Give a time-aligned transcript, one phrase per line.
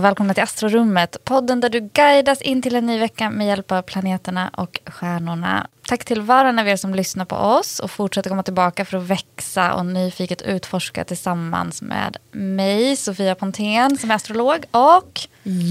[0.00, 1.16] Och välkomna till Astrorummet.
[1.24, 5.66] Podden där du guidas in till en ny vecka med hjälp av planeterna och stjärnorna.
[5.88, 8.84] Tack till var och en av er som lyssnar på oss och fortsätter komma tillbaka
[8.84, 15.20] för att växa och nyfiket utforska tillsammans med mig, Sofia Pontén, som är astrolog och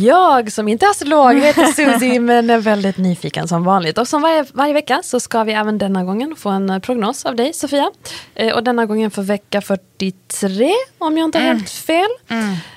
[0.01, 3.97] jag som inte är astrolog heter Susie men är väldigt nyfiken som vanligt.
[3.97, 7.25] Och som varje, varje vecka så ska vi även denna gången få en eh, prognos
[7.25, 7.91] av dig Sofia.
[8.35, 12.09] Eh, och denna gången för vecka 43 om jag inte har helt fel.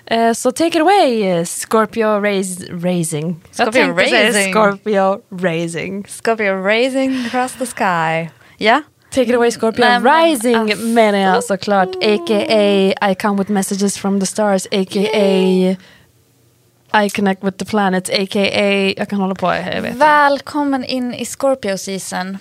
[0.07, 3.41] Eh, så take it away Scorpio rais, Raising.
[3.53, 4.53] Scorpio Raising.
[4.53, 6.07] Scorpio Raising.
[6.09, 8.31] Scorpio Raising Across the Sky.
[8.59, 10.87] Ja, Take it away Scorpio men Rising alltså.
[10.87, 11.89] menar jag såklart.
[11.89, 13.11] A.k.a.
[13.11, 14.67] I come with messages from the stars.
[14.67, 15.77] A.k.a.
[16.95, 18.11] I connect with the planets.
[18.11, 18.95] A.k.a.
[18.97, 19.47] Jag kan hålla på.
[19.75, 19.95] Jag vet.
[19.97, 22.39] välkommen in i Scorpio season.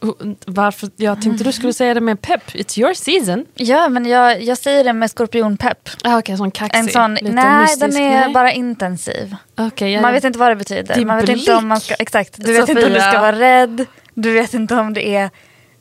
[0.00, 0.12] Oh,
[0.46, 0.90] Varför?
[0.96, 2.50] Jag tänkte du skulle säga det med pepp.
[2.50, 3.46] It's your season.
[3.54, 5.88] Ja, men jag, jag säger det med skorpionpepp.
[6.04, 6.78] Ah, Okej, sån kaxig.
[6.80, 7.80] En sån, Lite nej, mystisk.
[7.80, 8.32] den är nej.
[8.34, 9.36] bara intensiv.
[9.58, 10.94] Okej, ja, Man vet inte vad det betyder.
[10.94, 13.10] Din Man vet inte om man ska, blick, exakt, du vet inte om du Sofia.
[13.12, 13.86] ska vara rädd.
[14.14, 15.30] Du vet inte om det är,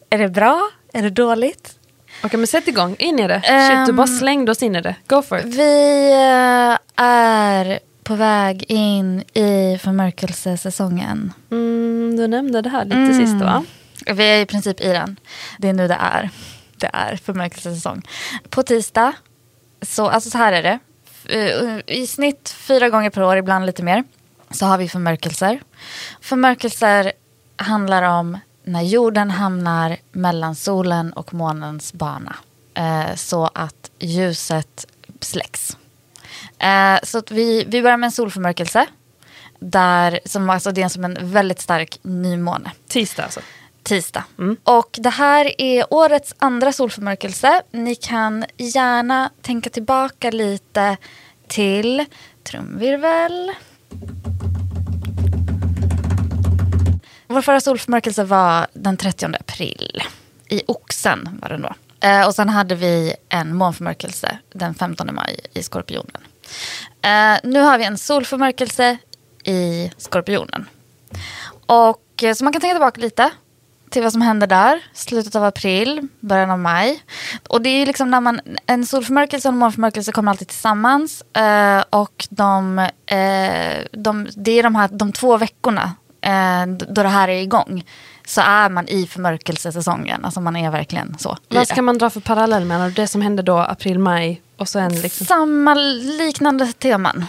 [0.09, 0.69] är det bra?
[0.93, 1.78] Är det dåligt?
[2.23, 2.95] Okej, men sätt igång.
[2.99, 3.41] In i det.
[3.41, 4.95] Shit, du bara Ehm, slängde oss in i det.
[5.07, 5.45] Go for it.
[5.45, 11.33] Vi eh, är på väg in i förmörkelsesäsongen.
[11.51, 13.25] Mm, du nämnde det här lite Mm.
[13.25, 13.63] sist va?
[14.13, 15.19] Vi är i princip i den.
[15.57, 16.29] Det är nu det är.
[16.77, 18.01] Det är förmörkelsesäsong.
[18.49, 19.13] På tisdag,
[19.81, 20.79] så, alltså så här är det.
[21.25, 24.03] Eh, I snitt fyra gånger per år, ibland lite mer,
[24.51, 25.61] så har vi förmörkelser.
[26.21, 27.11] Förmörkelser
[27.55, 32.35] handlar om när jorden hamnar mellan solen och månens bana.
[32.73, 34.85] Eh, så att ljuset
[35.19, 35.77] släcks.
[36.59, 38.85] Eh, så vi, vi börjar med en solförmörkelse.
[39.59, 43.39] Där, som, alltså, det är som en väldigt stark nymåne Tisdag alltså.
[43.83, 44.23] tisdag.
[44.63, 47.61] Och det här är årets andra solförmörkelse.
[47.71, 50.97] Ni kan gärna tänka tillbaka lite
[51.47, 52.05] till
[52.43, 53.51] trumvirvel.
[57.31, 60.03] Vår förra solförmörkelse var den 30 april.
[60.47, 61.73] I Oxen var den då.
[62.07, 66.21] Eh, och sen hade vi en månförmörkelse den 15 maj i Skorpionen.
[67.01, 68.97] Eh, nu har vi en solförmörkelse
[69.43, 70.65] i Skorpionen.
[71.65, 73.31] Och, eh, så man kan tänka tillbaka lite
[73.89, 74.83] till vad som hände där.
[74.93, 77.03] Slutet av april, början av maj.
[77.47, 81.21] Och det är liksom när man, en solförmörkelse och en månförmörkelse kommer alltid tillsammans.
[81.21, 87.09] Eh, och de, eh, de, det är de här de två veckorna eh, då det
[87.09, 87.83] här är igång.
[88.25, 90.25] Så är man i förmörkelsesäsongen.
[90.25, 91.37] Alltså man är verkligen så.
[91.47, 95.01] Vad ska man dra för parallell med det som hände då april, maj och sen
[95.01, 95.25] liksom...
[95.25, 97.25] Samma liknande teman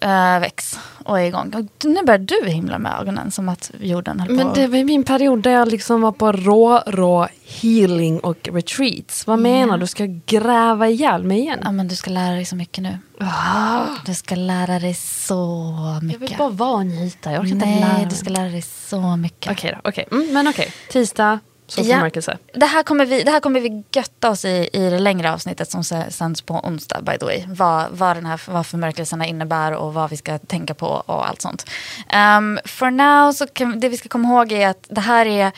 [0.00, 1.52] eh, väcks och är igång.
[1.54, 4.54] Och nu börjar du himla med ögonen som att jorden höll Men på.
[4.54, 9.26] det var min period där jag liksom var på rå, rå healing och retreats.
[9.26, 9.86] Vad menar du?
[9.86, 11.58] Ska jag gräva ihjäl mig igen?
[11.62, 12.98] Ja, men du ska lära dig så mycket nu.
[13.20, 16.22] Ah, Du ska lära dig så jag mycket.
[16.22, 17.32] vill bara vara och njuta.
[17.32, 18.06] Jag orkar inte lära Nej, mig.
[18.10, 19.52] du ska lära dig så mycket.
[19.52, 20.04] Okej då, okej.
[20.12, 20.72] Mm, men okej.
[20.90, 21.38] Tisdag,
[21.72, 22.38] solförmörkelse.
[22.52, 25.70] Det här, kommer vi, det här kommer vi götta oss i i det längre avsnittet
[25.70, 27.44] som sänds på onsdag by the way.
[27.46, 31.42] Vad, vad, den här, vad förmörkelserna innebär och vad vi ska tänka på och allt
[31.42, 31.70] sånt.
[32.38, 35.52] Um, for now, så kan, det vi ska komma ihåg är att det här är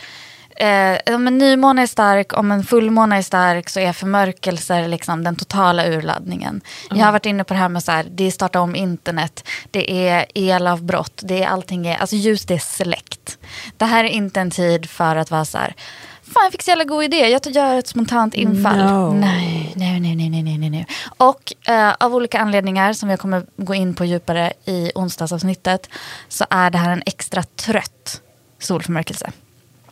[0.57, 5.25] Eh, om en nymåne är stark, om en fullmåne är stark så är förmörkelser liksom
[5.25, 6.61] den totala urladdningen.
[6.91, 9.49] Jag har varit inne på det här med så här, det är starta om internet,
[9.71, 13.39] det är elavbrott, det är allting är, alltså ljus det är släckt.
[13.77, 15.75] Det här är inte en tid för att vara så här,
[16.23, 18.79] fan jag fick så jävla god idé, jag gör ett spontant infall.
[18.79, 19.15] No.
[19.21, 20.87] Nej, nej, nej, nej, nej, nej, nej, nej.
[21.17, 25.89] Och eh, av olika anledningar som jag kommer gå in på djupare i onsdagsavsnittet
[26.29, 28.21] så är det här en extra trött
[28.59, 29.31] solförmörkelse.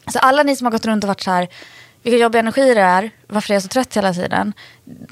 [0.07, 1.49] Så alla ni som har gått runt och varit så här,
[2.03, 4.53] vilka jobbiga energier det är, varför är jag så trött hela tiden?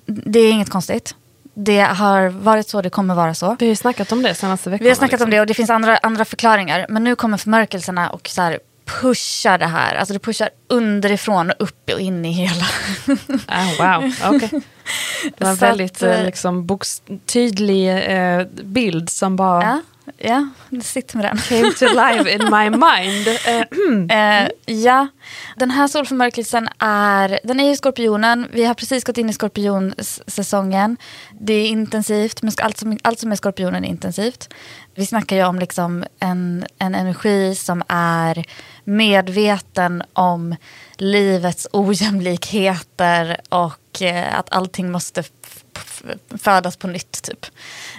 [0.06, 1.14] Det är inget konstigt.
[1.54, 3.56] Det har varit så, det kommer vara så.
[3.58, 4.84] Vi har ju snackat om det senaste veckan.
[4.84, 6.86] Vi har snackat om det och det finns andra, andra förklaringar.
[6.88, 9.94] Men nu kommer förmörkelserna och så här pushar det här.
[9.94, 12.66] Alltså det pushar underifrån och upp och in i hela.
[13.46, 14.50] Ah, wow, okej.
[15.38, 16.78] Det var en Så att, väldigt eh, eh, liksom,
[17.26, 19.80] tydlig eh, bild som bara Ja,
[20.18, 21.38] ja det sitter med den.
[21.38, 23.28] came to life in my mind.
[23.46, 23.64] Eh,
[24.10, 25.08] Eh, ja,
[25.56, 28.46] den här solförmörkelsen är, den är i skorpionen.
[28.52, 30.96] Vi har precis gått in i skorpionsäsongen.
[31.40, 34.54] Det är intensivt, men allt som, allt som är skorpionen är intensivt.
[34.94, 38.44] Vi snackar ju om liksom en, en energi som är
[38.84, 40.56] medveten om
[40.96, 45.22] livets ojämlikheter och eh, att allting måste
[46.38, 47.22] födas på nytt.
[47.22, 47.46] typ.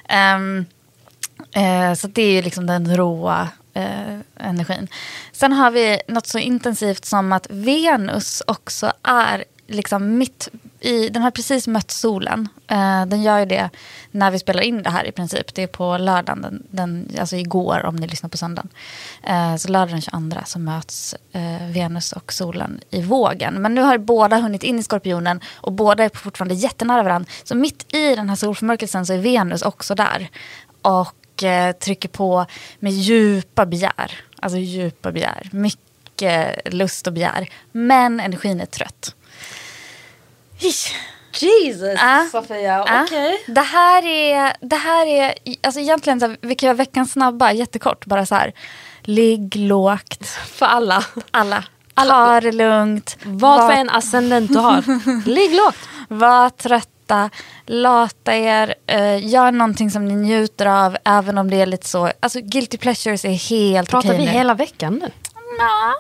[0.10, 0.66] Ehm,
[1.52, 4.88] Eh, så det är ju liksom den råa eh, energin.
[5.32, 10.50] Sen har vi något så intensivt som att Venus också är liksom mitt
[10.80, 12.50] i, den har precis mött solen.
[12.68, 13.70] Eh, den gör ju det
[14.12, 15.56] när vi spelar in det här i princip.
[15.56, 18.70] Det är på lördagen, den, den, alltså igår om ni lyssnar på söndagen.
[19.24, 23.62] Eh, så lördagen den 22 så möts eh, Venus och solen i vågen.
[23.62, 27.32] Men nu har båda hunnit in i skorpionen och båda är fortfarande jättenära varandra.
[27.44, 30.30] Så mitt i den här solförmörkelsen så är Venus också där.
[30.82, 32.46] Och eh, trycker på
[32.80, 34.20] med djupa begär.
[34.42, 35.50] Alltså djupa begär.
[35.52, 37.48] Mycket lust och begär.
[37.72, 39.16] Men energin är trött.
[41.40, 42.28] Jesus, Ja.
[42.32, 43.04] Sofia.
[43.04, 43.44] Okej.
[43.48, 45.34] Det här är, det här är
[45.64, 48.06] alltså egentligen, så här, vi kan göra veckan snabba, jättekort.
[48.06, 48.54] Bara så här,
[49.02, 51.06] ligg lågt, För alla.
[51.32, 51.64] alla.
[51.94, 52.14] Alla.
[52.14, 53.18] Ta det lugnt.
[53.24, 54.84] Vad Var- för en ascendent du har.
[55.30, 55.78] Ligg lågt.
[56.08, 56.88] Var trötta,
[57.66, 62.12] lata er, eh, gör någonting som ni njuter av, även om det är lite så.
[62.20, 64.32] Alltså guilty pleasures är helt Pratar okej vi nu.
[64.32, 65.12] hela veckan nu?
[65.58, 65.94] Nja.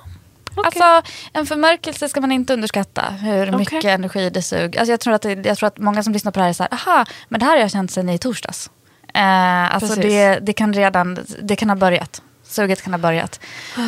[0.66, 3.58] Alltså, en förmörkelse ska man inte underskatta hur Okej.
[3.58, 4.80] mycket energi det suger.
[4.80, 6.54] Alltså, jag, tror att det, jag tror att många som lyssnar på det här är
[6.54, 8.70] så här, aha, men det här har jag känt sedan i torsdags.
[9.14, 12.22] Eh, alltså det, det kan redan, det kan ha börjat.
[12.44, 13.40] Suget kan ha börjat.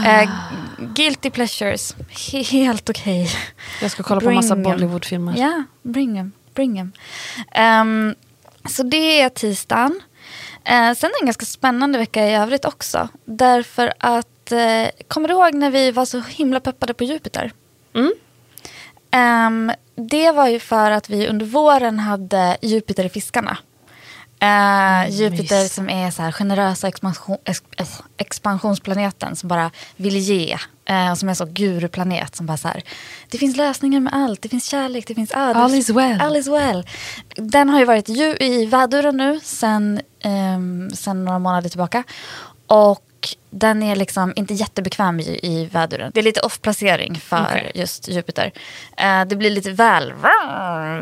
[0.06, 0.30] Eh,
[0.80, 3.30] guilty pleasures, he- helt okej.
[3.82, 4.64] Jag ska kolla på Bring massa em.
[4.64, 5.34] Bollywoodfilmer.
[5.38, 6.32] Ja, bring em.
[6.54, 6.92] Bring.
[7.52, 8.16] Ehm,
[8.70, 10.02] så det är tisdagen.
[10.66, 13.10] Eh, sen en ganska spännande vecka i övrigt också.
[13.26, 17.52] Därför att, eh, kommer du ihåg när vi var så himla peppade på Jupiter?
[17.96, 18.14] Mm.
[19.12, 23.58] Ehm, det var ju för att vi under våren hade Jupiter i fiskarna.
[24.44, 25.74] Eh, Jupiter mys.
[25.74, 27.64] som är så här generösa expansion, ex,
[28.18, 30.58] expansionsplaneten som bara vill ge.
[30.86, 32.84] Eh, och som är så guruplanet som bara så här.
[33.30, 34.42] Det finns lösningar med allt.
[34.42, 35.60] Det finns kärlek, det finns öde.
[35.60, 36.22] All is well.
[36.22, 36.88] All is well.
[37.36, 42.04] Den har ju varit ju, i väduren nu sen, ehm, sen några månader tillbaka.
[42.68, 43.06] Och
[43.50, 46.12] den är liksom inte jättebekväm i, i väduren.
[46.14, 47.72] Det är lite off-placering för Okej.
[47.76, 48.52] just Jupiter.
[48.98, 50.14] Eh, det blir lite väl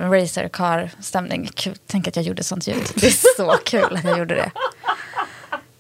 [0.02, 1.50] racer car-stämning.
[1.56, 2.84] Kul, Tänk att jag gjorde sånt ljud.
[2.96, 4.52] Det är så kul att jag gjorde det.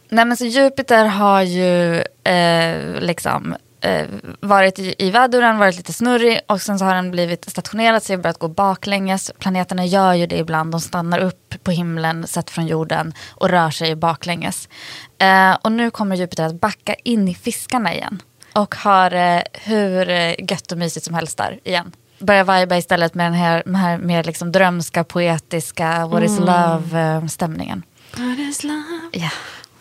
[0.09, 4.05] Nej men så Jupiter har ju eh, liksom eh,
[4.39, 8.15] varit i, i väduren, varit lite snurrig och sen så har den blivit stationerad sig
[8.15, 9.31] och börjat gå baklänges.
[9.39, 13.69] Planeterna gör ju det ibland, de stannar upp på himlen sett från jorden och rör
[13.69, 14.69] sig baklänges.
[15.17, 18.21] Eh, och nu kommer Jupiter att backa in i fiskarna igen
[18.53, 21.91] och har eh, hur eh, gött och mysigt som helst där igen.
[22.19, 27.83] Börjar viba istället med den här, den här mer liksom drömska, poetiska, what is love-stämningen.
[28.17, 29.09] What is love?
[29.11, 29.29] Ja.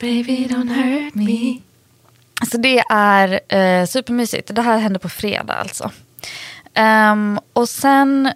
[0.01, 1.70] Baby don't hurt me.
[2.51, 4.55] Så det är eh, supermysigt.
[4.55, 5.91] Det här hände på fredag alltså.
[6.75, 8.33] Ehm, och sen,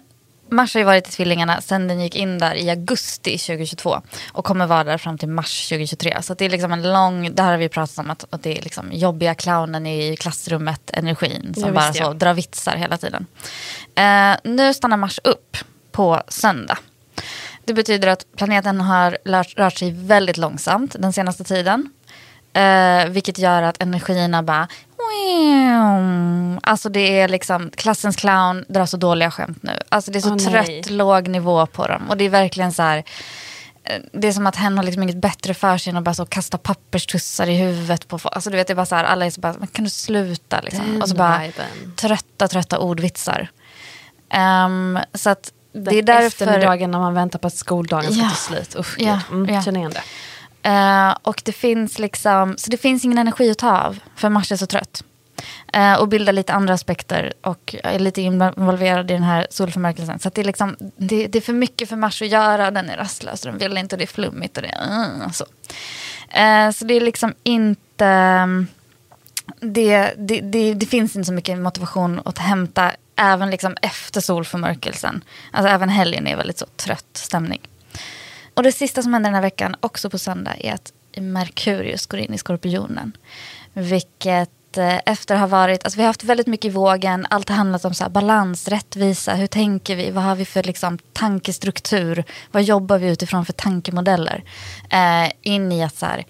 [0.49, 4.01] Mars har ju varit i Tvillingarna sen den gick in där i augusti 2022.
[4.31, 6.21] Och kommer vara där fram till mars 2023.
[6.21, 8.57] Så det är liksom en lång, det här har vi pratat om, att, att det
[8.57, 11.53] är liksom jobbiga clownen i klassrummet energin.
[11.53, 13.25] Som Ja, bara så drar vitsar hela tiden.
[13.95, 15.57] Eh, nu stannar Mars upp
[15.91, 16.77] på söndag.
[17.65, 19.17] Det betyder att planeten har
[19.55, 21.89] rört sig väldigt långsamt den senaste tiden.
[22.55, 24.67] Eh, vilket gör att energierna bara...
[26.63, 29.71] Alltså det är liksom, klassens clown drar så dåliga skämt nu.
[29.89, 30.83] Alltså det är så Åh, trött, nej.
[30.89, 32.09] låg nivå på dem.
[32.09, 33.03] Och det är verkligen så här...
[33.83, 36.15] eh, Det är som att hen har liksom inget bättre för sig än att bara
[36.15, 38.35] så kasta papperstussar i huvudet på folk.
[38.35, 39.89] Alltså du vet, det är bara så här, alla är så bara, men kan du
[39.89, 40.85] sluta liksom?
[40.91, 41.93] Den och så bara viben.
[41.95, 43.47] trötta, trötta ordvitsar.
[44.29, 46.25] Ehm, så att det är därför...
[46.27, 48.29] eftermiddagen när man väntar på att skoldagen ska Ja.
[48.29, 48.75] ta slut.
[48.79, 49.37] Usch, Ja, gud.
[49.39, 49.61] Mm, ja.
[49.61, 50.01] Känner igen det.
[50.65, 54.51] Eh, och det finns liksom, så det finns ingen energi att ta av för Mars
[54.51, 55.03] är så trött.
[55.77, 60.19] Uh, och bildar lite andra aspekter och är lite involverad i den här solförmörkelsen.
[60.19, 62.89] Så att det, är liksom, det, det är för mycket för Mars att göra, den
[62.89, 65.43] är rastlös och den vill inte och det är flummigt och det är uh, så.
[65.43, 68.65] Uh, så det är liksom inte,
[69.59, 75.23] det, det, det, det finns inte så mycket motivation att hämta även liksom efter solförmörkelsen.
[75.51, 77.61] Alltså även helgen är väldigt så trött stämning.
[78.55, 82.19] Och det sista som händer den här veckan, också på söndag, är att Merkurius går
[82.19, 83.17] in i skorpionen.
[83.73, 87.49] Vilket eh, efter att ha varit, alltså vi har haft väldigt mycket i vågen, allt
[87.49, 92.23] har handlat om så balans, rättvisa, hur tänker vi, vad har vi för liksom, tankestruktur,
[92.51, 94.43] vad jobbar vi utifrån för tankemodeller.
[94.89, 96.25] Eh, in i att så här,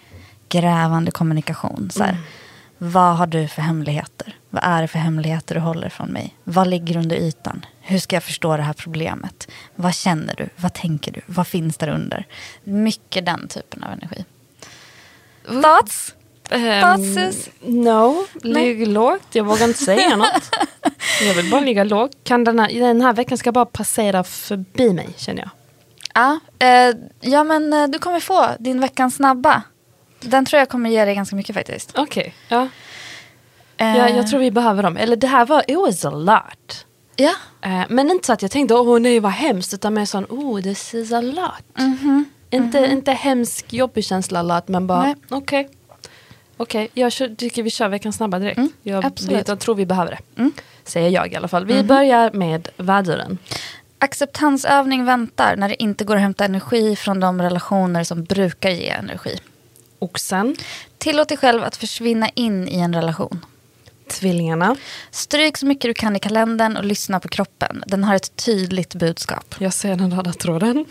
[0.49, 1.89] grävande kommunikation.
[1.93, 2.91] Så här, Mm.
[2.91, 4.35] Vad har du för hemligheter?
[4.55, 6.35] Vad är det för hemligheter du håller från mig?
[6.43, 7.65] Vad ligger under ytan?
[7.81, 9.47] Hur ska jag förstå det här problemet?
[9.75, 10.49] Vad känner du?
[10.55, 11.21] Vad tänker du?
[11.25, 12.27] Vad finns där under?
[12.63, 14.25] Mycket den typen av energi.
[15.45, 16.15] Thoughts?
[16.49, 19.27] Ehm, Thoughts, no, ligg lågt.
[19.31, 20.55] Jag vågar inte säga något.
[21.21, 22.11] Jag vill bara ligga lågt.
[22.23, 25.49] Kan den, här, den här veckan ska bara passera förbi mig känner jag.
[26.13, 29.61] Ja, eh, ja, men eh, du kommer få din veckans snabba.
[30.19, 31.91] Den tror jag kommer ge dig ganska mycket faktiskt.
[31.95, 32.67] Okej, ja.
[33.77, 34.97] Eh, Jag, jag tror vi behöver dem.
[34.97, 36.85] Eller det här var, it was a lot.
[37.15, 40.25] Ja, Eh, men inte så att jag tänkte, åh nej vad hemskt, utan mer sån,
[40.29, 41.63] oh this is a lot.
[42.49, 45.69] Inte, inte hemsk jobbig känsla a lot, men bara okej.
[46.57, 48.59] Okej, jag kör, tycker vi kör veckans snabba direkt.
[48.83, 49.31] jag, absolut.
[49.37, 50.51] vi, jag tror vi behöver det.
[50.83, 51.65] Säger jag i alla fall.
[51.65, 53.37] Vi börjar med väduren.
[53.99, 58.89] acceptansövning väntar när det inte går att hämta energi från de relationer som brukar ge
[58.89, 59.39] energi.
[59.99, 60.55] Oxen,
[60.97, 63.45] Tillåt dig själv att försvinna in i en relation.
[64.07, 64.75] Tvillingarna.
[65.11, 67.83] Stryk så mycket du kan i kalendern och lyssna på kroppen.
[67.87, 69.55] Den har ett tydligt budskap.
[69.59, 70.85] Jag ser den röda tråden.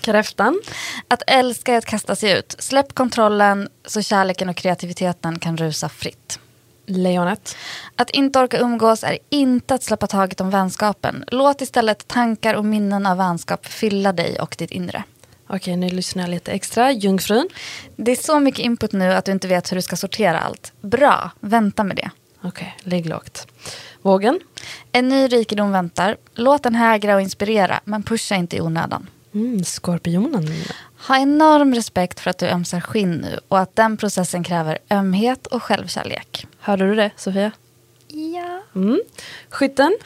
[0.00, 0.60] Kräftan.
[1.08, 2.56] Att älska är att kasta sig ut.
[2.58, 6.38] Släpp kontrollen så kärleken och kreativiteten kan rusa fritt.
[6.86, 7.56] Lejonet.
[7.96, 11.24] Att inte orka umgås är inte att släppa taget om vänskapen.
[11.26, 15.04] Låt istället tankar och minnen av vänskap fylla dig och ditt inre.
[15.48, 16.92] Okej, nu lyssnar jag lite extra.
[16.92, 17.48] Jungfrun.
[17.96, 20.72] Det är så mycket input nu att du inte vet hur du ska sortera allt.
[20.80, 22.10] Bra, vänta med det.
[22.48, 23.46] Okej, lägg lågt.
[24.02, 24.40] Vågen.
[24.92, 26.16] En ny rikedom väntar.
[26.34, 29.06] Låt den hägra och inspirera, men pusha inte i onödan.
[29.34, 30.48] Mm, skorpionen.
[31.08, 35.46] Ha enorm respekt för att du ömsar skinn nu och att den processen kräver ömhet
[35.46, 36.46] och självkärlek.
[36.58, 37.52] Hörde du det, Sofia?
[38.08, 38.62] Ja.
[38.74, 39.00] Mm.
[39.50, 39.96] Skytten.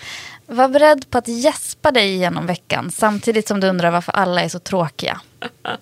[0.46, 4.48] Var beredd på att gäspa dig genom veckan samtidigt som du undrar varför alla är
[4.48, 5.20] så tråkiga.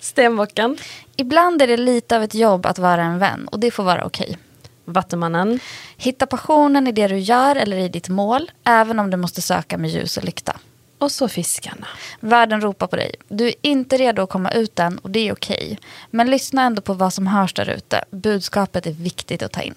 [0.00, 0.78] Stenbocken.
[1.16, 4.04] Ibland är det lite av ett jobb att vara en vän och det får vara
[4.04, 4.38] okej.
[4.84, 5.60] Vattumannen.
[5.96, 9.78] Hitta passionen i det du gör eller i ditt mål, även om du måste söka
[9.78, 10.56] med ljus och lykta.
[10.98, 11.86] Och så fiskarna.
[12.20, 13.14] Världen ropar på dig.
[13.28, 15.78] Du är inte redo att komma ut än och det är okej.
[16.10, 18.04] Men lyssna ändå på vad som hörs där ute.
[18.10, 19.74] Budskapet är viktigt att ta in.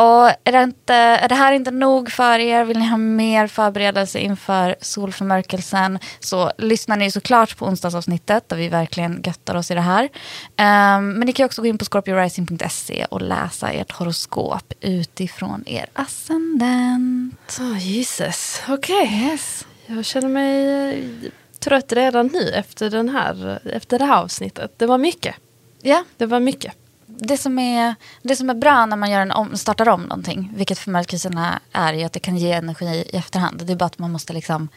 [0.00, 3.46] Och är det, inte, är det här inte nog för er, vill ni ha mer
[3.46, 9.74] förberedelse inför solförmörkelsen så lyssnar ni såklart på onsdagsavsnittet där vi verkligen göttar oss i
[9.74, 10.08] det här.
[10.56, 15.86] Ehm, men ni kan också gå in på scorpiorising.se och läsa ert horoskop utifrån er
[15.92, 17.58] ascendent.
[17.60, 18.62] Oh, Jesus.
[18.68, 19.30] Okej.
[19.30, 19.66] Yes.
[19.86, 24.74] Jag känner mig eh, trött redan nu efter, den här, efter det här avsnittet.
[24.76, 25.34] Det var mycket.
[25.82, 26.79] Ja, Det var mycket.
[27.18, 30.52] Det som, är, det som är bra när man gör en om, startar om någonting,
[30.54, 33.62] vilket förmörkelserna är, är att det kan ge energi i efterhand.
[33.66, 34.68] Det är bara att man måste liksom...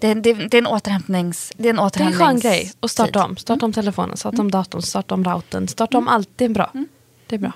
[0.00, 1.52] Det, det, det är en återhämtnings...
[1.56, 2.28] Det är en Det är en återhämtnings...
[2.28, 3.30] skön grej att starta tid.
[3.30, 3.36] om.
[3.36, 6.28] Starta om telefonen, starta om datorn, starta om routern, starta om allt.
[6.36, 6.70] Det är bra.
[7.26, 7.52] Det är bra.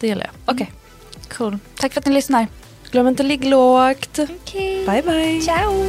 [0.00, 0.54] Det gillar jag.
[0.54, 0.72] Okej.
[1.28, 1.58] Cool.
[1.74, 2.46] Tack för att ni lyssnar.
[2.90, 4.18] Glöm inte ligg lågt.
[4.18, 4.86] Okay.
[4.86, 5.40] Bye bye.
[5.40, 5.86] Ciao!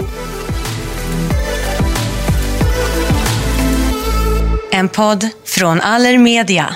[4.72, 6.76] En podd från Allermedia.